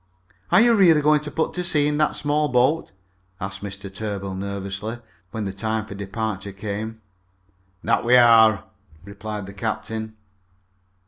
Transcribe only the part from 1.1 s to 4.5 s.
to put to sea in that small boat?" asked Mr. Tarbill